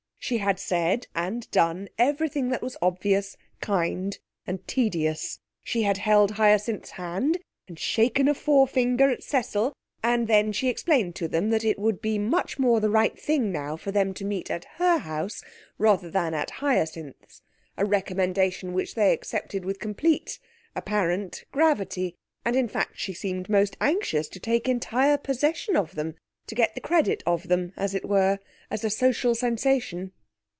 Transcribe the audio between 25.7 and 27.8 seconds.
of them to get the credit of them,